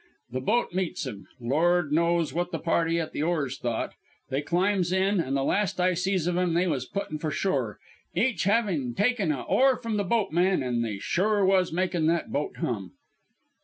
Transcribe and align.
The 0.31 0.41
boat 0.41 0.73
meets 0.73 1.05
'em 1.05 1.27
Lord 1.39 1.91
knows 1.91 2.33
what 2.33 2.51
the 2.51 2.57
party 2.57 2.99
at 2.99 3.11
the 3.11 3.21
oars 3.21 3.59
thought 3.59 3.93
they 4.31 4.41
climbs 4.41 4.91
in 4.91 5.19
an' 5.19 5.35
the 5.35 5.43
last 5.43 5.79
I 5.79 5.93
sees 5.93 6.25
of 6.25 6.37
'em 6.39 6.55
they 6.55 6.65
was 6.65 6.87
puttin' 6.87 7.19
for 7.19 7.29
shore 7.29 7.77
each 8.15 8.45
havin' 8.45 8.95
taken 8.95 9.31
a 9.31 9.43
oar 9.43 9.77
from 9.77 9.97
the 9.97 10.03
boatman, 10.03 10.63
an' 10.63 10.81
they 10.81 10.97
sure 10.97 11.45
was 11.45 11.71
makin' 11.71 12.07
that 12.07 12.31
boat 12.31 12.57
hum. 12.57 12.93